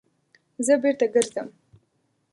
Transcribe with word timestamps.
_زه 0.65 0.73
بېرته 0.81 1.05
ګرځم. 1.13 1.47